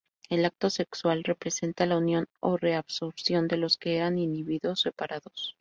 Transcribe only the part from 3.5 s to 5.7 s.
los que eran individuos separados.